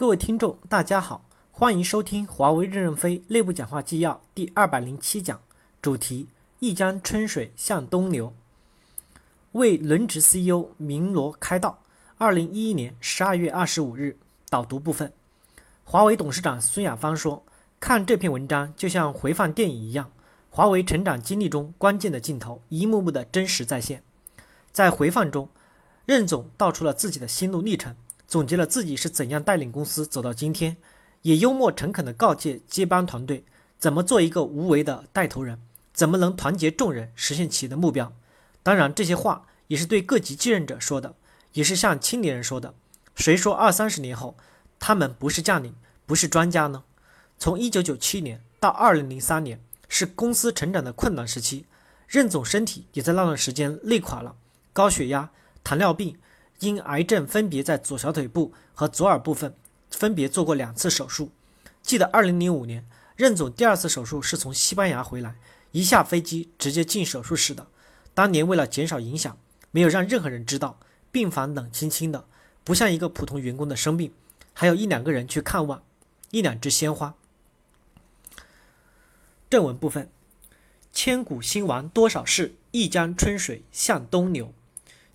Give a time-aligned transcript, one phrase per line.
[0.00, 5.38] 各位听众，大家好，欢迎收听华为任正非内部讲话纪要第二百零七讲，
[5.82, 6.26] 主题：
[6.58, 8.32] 一江春水向东流，
[9.52, 11.80] 为轮值 CEO 鸣锣开道。
[12.16, 14.16] 二零一一年十二月二十五日，
[14.48, 15.12] 导读部分，
[15.84, 17.44] 华为董事长孙亚芳说
[17.78, 20.10] ：“看这篇文章就像回放电影一样，
[20.48, 24.02] 华为成长经历中关键的镜头一幕幕的真实再现。
[24.72, 25.50] 在回放中，
[26.06, 27.94] 任总道出了自己的心路历程。”
[28.30, 30.76] 总结了自己是怎样带领公司走到今天，
[31.22, 33.44] 也幽默诚恳地告诫接班团队
[33.76, 35.60] 怎么做一个无为的带头人，
[35.92, 38.12] 怎么能团结众人实现企业的目标。
[38.62, 41.16] 当然，这些话也是对各级继任者说的，
[41.54, 42.72] 也是向青年人说的。
[43.16, 44.36] 谁说二三十年后
[44.78, 45.74] 他们不是将领，
[46.06, 46.84] 不是专家呢？
[47.36, 51.66] 从一九九七年到二零零三年是公司成长的困难时期，
[52.06, 54.36] 任总身体也在那段时间累垮了，
[54.72, 55.30] 高血压、
[55.64, 56.16] 糖尿病。
[56.60, 59.54] 因癌症分别在左小腿部和左耳部分
[59.90, 61.30] 分别做过两次手术。
[61.82, 65.36] 记得2005年，任总第二次手术是从西班牙回来，
[65.72, 67.66] 一下飞机直接进手术室的。
[68.12, 69.38] 当年为了减少影响，
[69.70, 70.78] 没有让任何人知道，
[71.10, 72.26] 病房冷清清的，
[72.62, 74.12] 不像一个普通员工的生病，
[74.52, 75.82] 还有一两个人去看望，
[76.30, 77.14] 一两枝鲜花。
[79.48, 80.10] 正文部分：
[80.92, 84.52] 千古兴亡多少事，一江春水向东流。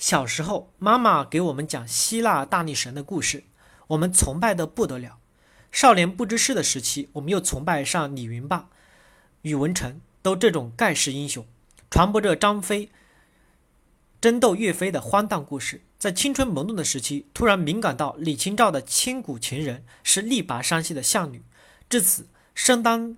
[0.05, 3.45] 小时候，妈妈给我们讲希腊大力神的故事，
[3.87, 5.17] 我们崇拜的不得了。
[5.71, 8.69] 少年不知事的时期，我们又崇拜上李云霸、
[9.41, 11.43] 宇文成，都这种盖世英雄，
[11.89, 12.91] 传播着张飞
[14.21, 15.81] 争斗岳飞的荒诞故事。
[15.97, 21.41] 在青春懵懂的时期，突然敏感到李清照的千古情人是力拔山兮的项羽，
[21.89, 23.17] 至此生当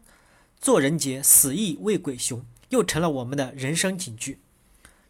[0.61, 4.39] 作人杰，死亦为鬼雄，又成了我们的人生警句。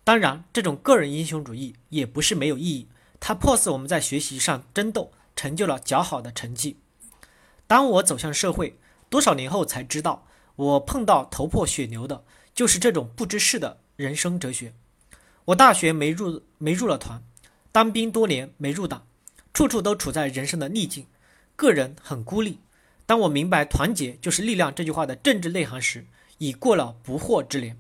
[0.08, 2.88] 当然，这种个人英雄主义也不是没有意义，
[3.20, 6.78] 它迫使我们在学习上争斗，成就了较好的成绩。
[7.68, 14.74] 当我走向社会，多少年后才知道，我碰到头破血流的就是这种不知事的人生哲学。
[15.44, 17.22] 我大学没入没入了团，
[17.74, 19.06] 当兵多年没入党，
[19.54, 21.08] 处处都处在人生的逆境，
[21.58, 22.60] 个人很孤立。
[23.06, 27.78] 当我明白“团结就是力量”这句话的政治内涵时，已过了不惑之年。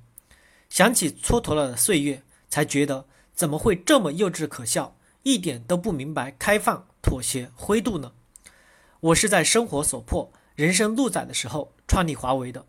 [0.70, 8.12] 想起蹉跎了的岁月，才觉得怎么会这么幼稚可笑，一点都不明白开放、妥协、灰度呢？
[9.00, 12.66] 我是在生活所迫、人生路窄的时候创立华为的。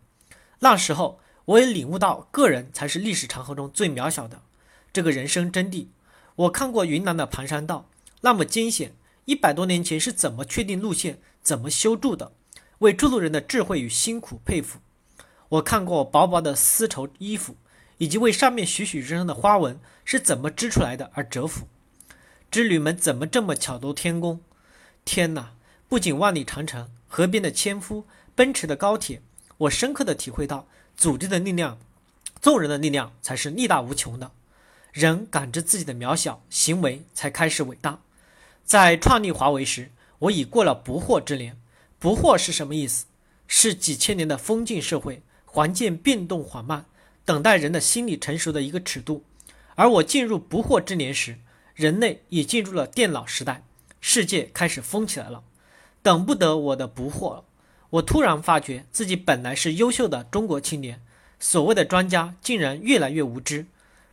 [0.59, 4.41] 那时候，我也领悟到个人才是历史长河中最渺小的
[4.93, 5.87] 这个人生真谛。
[6.35, 7.89] 我看过云南的盘山道，
[8.21, 8.95] 那么艰险，
[9.25, 12.31] 一百多年前是怎么确定路线、怎么修筑的？
[12.79, 14.79] 为筑路人的智慧与辛苦佩服。
[15.49, 17.55] 我看过薄薄的丝绸衣服。
[17.99, 21.67] 以及为上面栩栩如生的花纹是怎么织出来的而折服，
[22.49, 24.41] 织女们怎么这么巧夺天工？
[25.05, 25.51] 天哪！
[25.87, 28.05] 不仅万里长城、河边的纤夫、
[28.35, 29.21] 奔驰的高铁，
[29.57, 31.77] 我深刻的体会到，组织的力量、
[32.39, 34.31] 众人的力量才是力大无穷的。
[34.93, 37.99] 人感知自己的渺小，行为才开始伟大。
[38.63, 41.57] 在创立华为时，我已过了不惑之年。
[41.97, 43.05] 不惑是什么意思？
[43.47, 46.85] 是几千年的封建社会环境变动缓慢。
[47.29, 49.23] 等待人的心理成熟的一个尺度，
[49.75, 51.37] 而我进入不惑之年时，
[51.75, 53.63] 人类也进入了电脑时代，
[54.01, 55.43] 世界开始疯起来了。
[56.01, 57.43] 等不得我的不惑了，
[57.91, 61.03] 我突然发觉自己本来是优秀的中国青年，
[61.39, 63.67] 所谓的专家竟然越来越无知。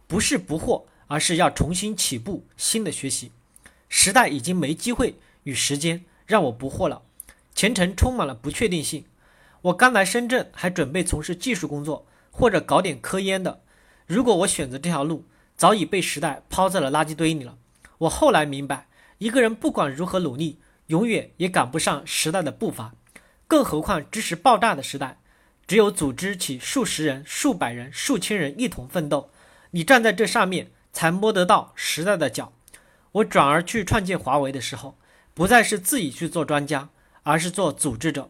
[0.07, 3.33] 不是不惑，而是要重新起步，新的学习。
[3.89, 7.01] 时代已经没机会与时间让我不惑了，
[7.55, 9.07] 前程充满了不确定性。
[9.63, 12.05] 我刚来深圳，还准备从事技术工作。
[12.37, 13.63] 或者搞点科研的，
[14.07, 15.25] 如果我选择这条路，
[15.57, 17.57] 早已被时代抛在了垃圾堆里了。
[17.97, 22.93] 我后来明白，一个人不管如何努力，永远也赶不上时代的步伐。
[23.49, 25.19] 更何况知识爆炸的时代，
[25.67, 29.31] 只有组织起数十人、数百人、数千人一同奋斗，
[29.71, 32.53] 你站在这上面才摸得到时代的脚。
[33.13, 34.99] 我转而去创建华为的时候，
[35.33, 36.91] 不再是自己去做专家，
[37.23, 38.29] 而是做组织者。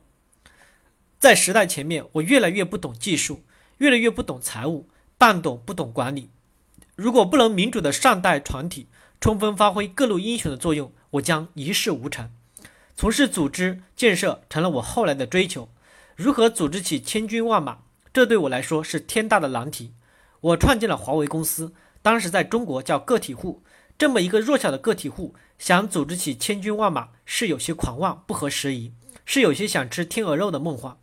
[1.19, 3.43] 在时代前面，我越来越不懂技术。
[3.78, 4.88] 越来越不懂财务，
[5.19, 6.31] 半懂不懂管理。
[6.94, 8.88] 如果不能民主的善待团体，
[9.20, 12.31] 充分发挥各路英雄的作用，我将一事无成。
[12.96, 15.69] 从事组织建设成了我后来的追求。
[16.14, 17.81] 如何组织起千军万马，
[18.12, 19.93] 这对我来说是天大的难题。
[20.40, 23.62] 我创建了华为公司，当时在中国叫个体户。
[23.99, 28.93] 这么一个弱小的个体户，想组织起千军万马，是有些狂妄，不合时宜，
[29.26, 30.99] 是有些想吃天鹅肉的梦话。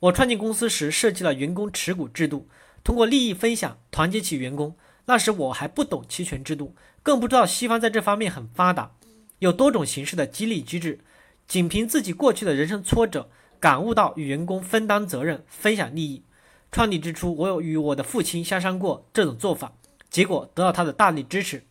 [0.00, 2.48] 我创建公司时设计了员工持股制度，
[2.84, 4.76] 通过利益分享团结起员工。
[5.06, 8.92] 那时我还不懂期权制度，更不知道西方在这方面很发达，
[9.38, 11.00] 有多种形式的激励机制。
[11.46, 16.24] 仅凭自己过去的人生挫折，感悟到与员工分担责任、分享利益。
[16.72, 19.72] 创立之初，我有与我的父亲相商过这种做法，
[20.10, 21.64] 结果得到他的大力支持。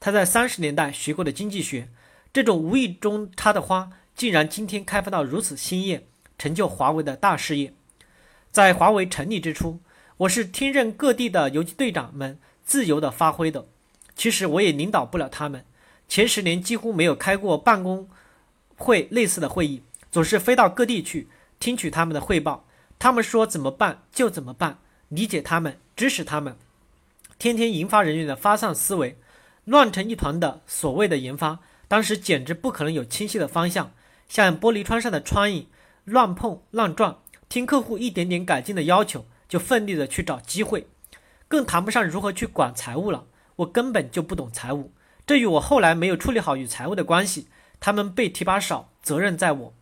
[0.00, 1.90] 他在三十年代学过的经济学，
[2.32, 6.06] 这种无意中插的花，竟然今天开发到如此鲜艳，
[6.38, 7.74] 成就华为的大事业。
[8.50, 9.80] 在华为成立之初，
[10.16, 13.66] 我是听任各地的游击队长们自由的发挥的。
[14.16, 15.64] 其实我也领导不了他们，
[16.08, 18.08] 前十年几乎没有开过办公
[18.76, 21.28] 会类似的会议，总是飞到各地去
[21.60, 22.64] 听取他们的汇报。
[22.98, 26.56] 他们说怎么办就怎么办，理解他们，支持他们。
[27.38, 29.16] 天天研发人员的发散思维，
[29.64, 33.92] 乱成一团的所谓的研发，当时简直不可能有清晰的方向，
[34.28, 35.68] 像玻璃窗上的窗影，
[36.08, 37.18] 乱碰乱撞。
[37.48, 40.86] 听客户一点点改进的要求，就奋力的去找机会，
[41.46, 43.26] 更谈不上如何去管财务了。
[43.56, 44.92] 我根本就不懂财务，
[45.26, 47.48] 这与我后来没有处理好与财务的关系。
[47.80, 49.74] 他们被提拔少，责任在我。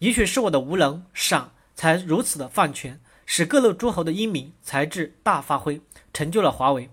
[0.00, 5.80] 也许是我的无能傻，才如此的放权，使各路诸侯的英明才智大发挥，
[6.12, 6.90] 成就了华为。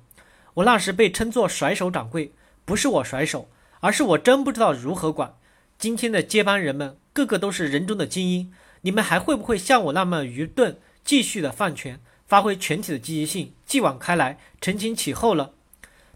[0.55, 2.31] 我那时被称作甩手掌柜，
[2.63, 3.49] 不是我甩手，
[3.81, 5.35] 而是我真不知道如何管。
[5.77, 8.53] 今天的接班人们，个个都是人中的精英。
[8.85, 15.53] 你们还会不会像我那么愚钝，继续的放权，发挥全体的积极性，继往开来，承前启后了？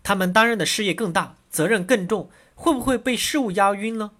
[0.04, 4.12] 他们担任的事业更大，责任更重，会不会被事物压晕呢？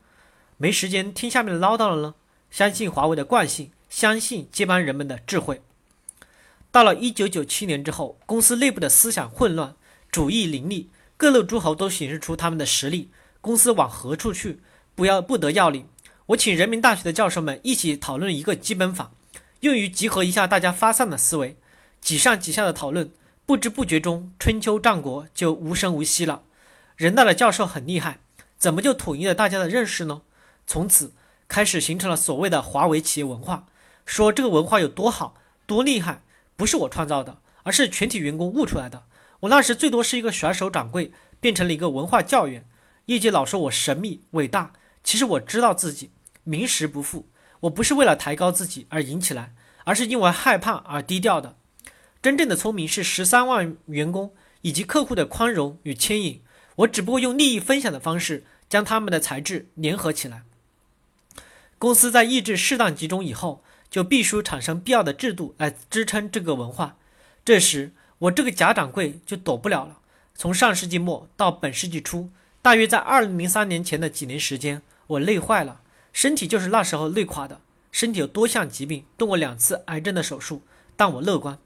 [0.58, 2.16] 没时间听下面的唠叨了呢？
[2.50, 5.62] 相信华为的惯性，相信接班人们的智慧。
[6.72, 9.76] 到了一九九七年之后，公司内部的思想混乱，
[10.10, 13.12] 主义林立，各路诸侯都显示出他们的实力，
[13.42, 14.60] 公司往何处去？
[14.96, 15.88] 不要不得要领。
[16.30, 19.10] 我请人民大学的教授们一起讨论一个基本法，
[19.62, 21.58] 用于集合一下大家发散的思维。
[22.02, 23.12] 几上几下的讨论，
[23.48, 26.44] 不知不觉中，春秋战国就无声无息了。
[26.96, 28.20] 人大的教授很厉害，
[28.60, 30.22] 怎么就统一了大家的认识呢？
[30.68, 31.14] 从此
[31.48, 33.66] 开始形成了所谓的华为企业文化。
[34.06, 35.34] 说这个文化有多好、
[35.66, 36.22] 多厉害，
[36.56, 39.06] 不是我创造的，而是全体员工悟出来的。
[39.40, 42.68] 我那时最多是一个甩手掌柜，变成了一个文化教员。
[43.08, 44.74] 业界老说我神秘伟大，
[45.04, 46.12] 其实我知道自己。
[46.44, 47.28] 名实不副，
[47.62, 49.54] 我不是为了抬高自己而赢起来，
[49.84, 51.56] 而是因为害怕而低调的。
[52.22, 56.42] 真正的聪明是十三万员工以及客户的宽容与牵引。
[56.78, 60.44] 我只不过用利益分享的方式将他们的才智联合起来。
[61.78, 66.98] 公司在意志适当集中以后，就必须产生必要的制度来支撑这个文化。
[67.46, 70.00] 这时，我这个假掌柜就躲不了了。
[70.36, 72.30] 从上世纪末到本世纪初，
[72.62, 75.79] 大约在二零零三年前的几年时间，我累坏了。
[76.12, 77.62] 身体就是那时候累垮的，
[77.92, 80.62] 身体有多项疾病，动过两次癌症的手术，
[80.96, 81.58] 但我乐观。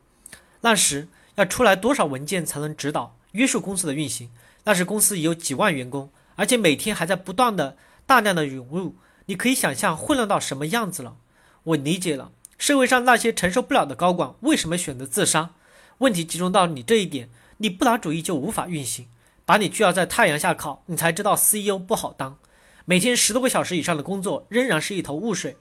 [0.61, 4.29] 那时要出来多少文件才能指导约束公司的运行？
[4.65, 8.95] 那时公司已有几万员工，而且每天还在不断的大量的涌入，
[9.25, 11.17] 你可以想象混乱到什么样子了。
[11.63, 15.51] 我理解了社会上那些承受不了的高管为什么选择自杀。
[15.99, 19.07] 问题集中到你这一点，你不拿主意就无法运行，
[19.45, 22.37] 把你就要在太阳下烤，你才知道 CEO 不好当。
[22.85, 25.55] 每天十多个小时以上的工作，仍然是一头雾水，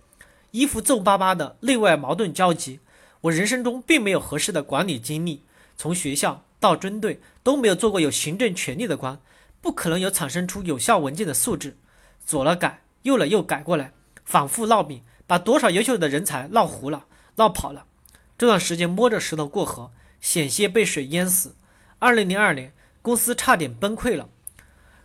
[0.51, 2.81] 衣服皱巴巴的，内外矛盾交集。
[3.21, 5.45] 我人生中并没有合适的管理经历，
[5.77, 9.21] 从学校到军队都没有做过有行政权力的官，
[9.61, 11.77] 不可能有产生出有效文件的素质。
[12.27, 13.93] 左了改，右了又改过来，
[14.25, 17.87] 反复烙饼，把多少优秀的人才烙糊了、烙跑了。
[18.37, 21.55] 这段时间摸着石头过河，险些被水淹死。
[22.01, 24.29] 二零零二年，公司差点崩溃了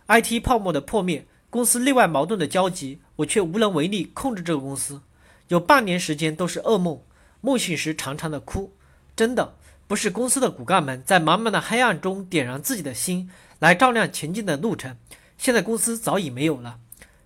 [0.08, 1.24] ，IT 泡沫的破灭。
[1.50, 5.00] 公司内外矛盾的交集，我却无能为力控制这个公司。
[5.48, 7.00] 有半年时间都是噩梦，
[7.40, 8.74] 梦醒时长长的哭。
[9.16, 9.54] 真的
[9.86, 14.96] 不是公司的骨干们在茫茫的黑暗中点燃自己的心，来照亮前进的路程。
[15.38, 16.78] 现在公司早已没有了。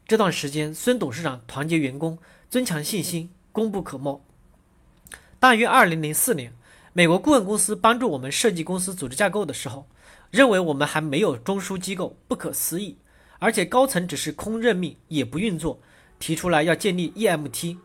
[0.06, 4.22] 这段时间，孙董事长团结员工，增强信心，功不可没。
[5.40, 6.54] 大约二零零四年，
[6.92, 9.88] 美国顾问公司帮助我们设计公司组织架构的时候，
[10.30, 12.96] 认为我们还没有中枢机构，不可思议。
[13.42, 15.80] 而且高层只是空任命，也不运作，
[16.20, 17.76] 提出来要建立 EMT，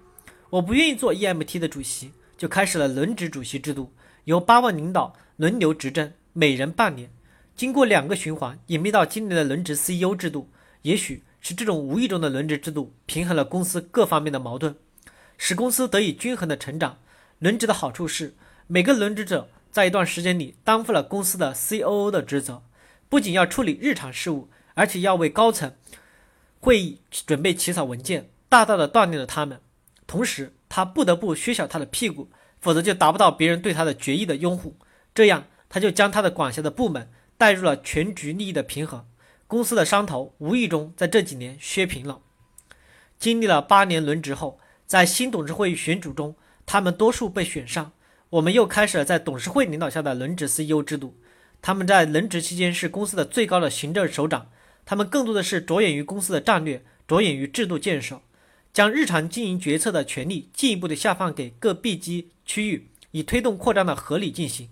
[0.52, 3.92] 我不愿意做 EMT 的主席，就开始了轮值主席制度，
[4.26, 7.10] 由八万领导轮流执政，每人半年。
[7.56, 10.48] 经过两个循环，演变到今年的轮值 CEO 制度。
[10.84, 14.76] 也许是这种无意中的轮值制度，平衡了公司各方面的矛盾，
[15.40, 17.00] 使公司得以均衡的成长。
[17.40, 18.36] 轮值的好处是，
[18.68, 22.62] 每个轮值者在一段时间里担负了公司的 COO 的职责，
[23.10, 24.48] 不仅要处理日常事务。
[24.78, 25.74] 而且要为高层
[26.60, 29.60] 会议准备起草文件，大大的锻炼了他们。
[30.06, 32.30] 同时，他不得不削小他的屁股，
[32.62, 34.78] 否则就达不到别人对他的决议的拥护。
[35.16, 39.06] 这样，他就将他的管辖的部门带入了全局利益的平衡。
[39.48, 42.20] 公司的商头无意中在这几年削平了。
[43.18, 46.36] 经历了八年轮值后，在新董事会选举中，
[46.68, 47.94] 他们多数被选上。
[48.30, 51.18] 我们又开始了在董事会领导下的轮值 CEO 制度。
[51.62, 54.50] 他们在轮值期间是公司的最高的行政首长，
[54.90, 58.22] 他们更多的是着眼于公司的战略，着眼于制度建设，
[58.72, 64.70] 将日常经营决策的权利进一步的下放给各 B 级区域，以推动扩张的合理进行。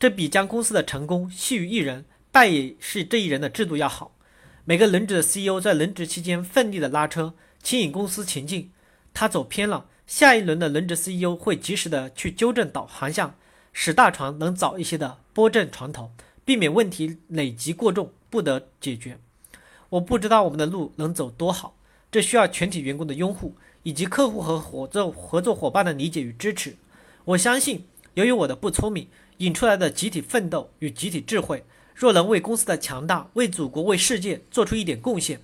[0.00, 4.16] 这比将公司的成功系于一人，败也是这一人的制度要好。
[4.64, 8.72] 每个轮值的 CEO 在轮值期间奋力的拉车，牵引公司前进。
[9.14, 13.36] 他走偏了，下一轮的轮值 CEO 会及时的去纠正导航向，
[13.72, 16.10] 使大船能早一些的拨正船头，
[16.44, 19.20] 避免问题累积过重不得解决。
[19.92, 21.74] 我不知道我们的路能走多好，
[22.10, 26.76] 这需要全体员工的拥护，以及客户和合作合作伙伴的理解与支持。
[27.26, 27.84] 我相信，
[28.14, 29.08] 由于我的不聪明，
[29.38, 31.64] 引出来的集体奋斗与集体智慧。
[31.94, 35.42] 若能为公司的强大、为祖国、为世界做出一点贡献，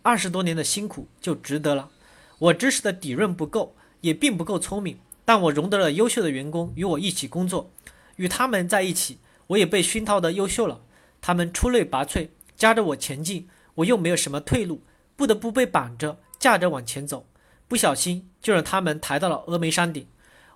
[0.00, 1.90] 二十多年的辛苦就值得了。
[2.38, 7.70] 我知识的底蕴不够，也并不够聪明，但我容得了优秀的员工与我一起工作，
[8.16, 10.80] 与他们在一起，我也被熏陶得优秀了。
[11.20, 14.82] 他们出类拔萃，夹着我前进，我又没有什么退路，
[15.16, 17.26] 不得不被绑着、架着往前走。
[17.68, 20.06] 不小心就让他们抬到了峨眉山顶。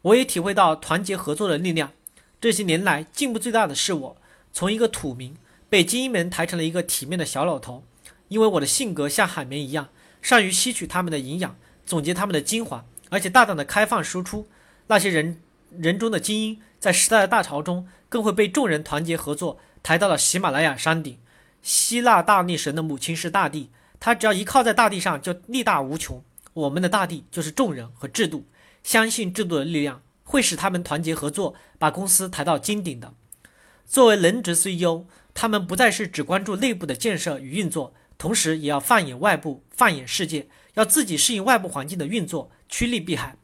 [0.03, 1.93] 我也体会到团结合作的力量。
[2.41, 4.17] 这些年来，进步最大的是我。
[4.53, 5.37] 从一个土民
[5.69, 7.85] 被精英们抬成了一个体面的小老头，
[8.29, 9.89] 因为我的性格像海绵一样，
[10.21, 11.57] 善于吸取他们的营养，
[11.87, 14.47] 总结他们的精华，而且大胆的开放输出。
[14.89, 15.41] 那些人
[15.71, 21.19] 人中的精英，在时代的大潮中，更会被众人团结合作，抬到了喜马拉雅山顶。
[21.65, 26.23] 希腊大力神的母亲是大地，他只要一靠在大地上，就力大无穷。
[26.53, 28.47] 我们的大地就是众人和制度，
[28.83, 33.15] 相信制度的力量会使他们团结合作，把公司抬到金顶的。
[33.87, 43.37] 作为轮值 CEO，他们不再是只关注内部的建设与运作，同时也要放眼外部，放眼世界，要自己适应外部环境的运作，趋利避害。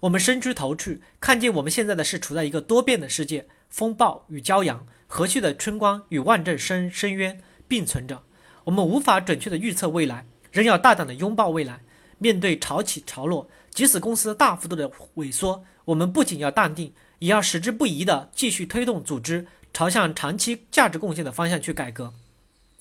[0.00, 8.22] 我们伸出头去，看见我们现在的是处在一个多变的世界，风暴与骄阳，和煦的春光与万丈深深渊并存着。
[8.64, 11.80] 我们无法准确的预测未来，仍要大胆的拥抱未来。
[12.18, 19.46] 面对潮起潮落，即使公司大幅度的萎缩，我们不仅要淡定，也要矢志不移的继续推动组织。
[19.72, 22.12] 朝向长期价值贡献的方向去改革，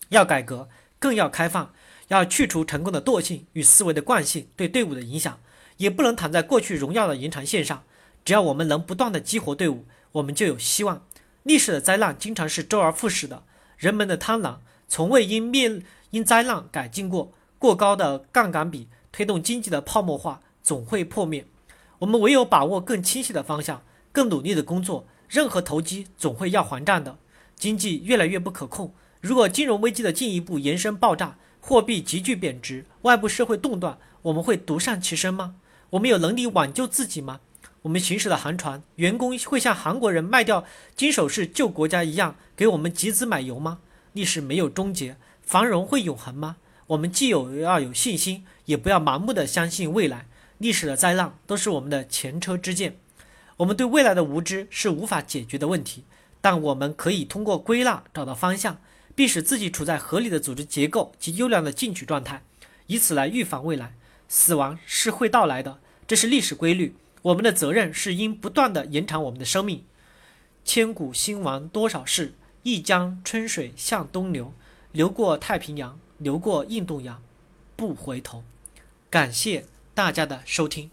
[0.10, 1.72] 要改革，更要开放，
[2.08, 5.40] 要去除成功的惰性与思维的惯性对队伍的影响，
[5.76, 7.84] 也不能躺在过去荣耀的延长线上。
[8.26, 11.06] 只要我们能不断的激活队伍，我们就有希望。
[11.44, 13.44] 历史的灾难经常是周而复始的，
[13.78, 17.32] 人们的贪婪从未因灭因灾难改进过。
[17.60, 21.46] 过高的杠杆比推动经济的泡沫化总会破灭。
[22.00, 25.08] 我们唯有把握更清晰的方向，更努力的工作。
[25.28, 27.18] 任何投机总会要还账的，
[27.56, 28.94] 经济越来越不可控。
[29.20, 35.56] 如果金融危机的进一步延伸爆炸，货币急剧贬值，外部社会动乱，我们会独善其身吗？
[35.90, 37.40] 我们有能力挽救自己吗？
[37.82, 40.64] 我们行驶的航船员工会像韩国人卖掉
[40.96, 43.80] 金首饰救国家一样给我们集资买油吗？
[44.18, 46.58] 历史没有终结，繁荣会永恒吗？
[46.88, 50.26] 我们既有要有信心，也不要盲目的相信未来。
[50.58, 52.98] 历史的灾难都是我们的前车之鉴。
[53.58, 56.04] 我们对未来的无知是无法解决的问题，
[56.42, 58.82] 但我们可以通过归纳找到方向，
[59.14, 62.42] 并使自己处在合理的组织结构及优良的进取状态，
[62.88, 63.94] 以此来预防未来。
[64.28, 66.96] 死亡是会到来的，这是历史规律。
[67.22, 69.84] 我们的责任是应不断的延长我们的生命。
[70.66, 72.34] 千古兴亡多少事，
[72.68, 74.52] 一江春水向东流，
[74.92, 77.24] 流过太平洋，流过印度洋，
[77.78, 78.44] 不回头。
[79.10, 80.92] 感谢大家的收听。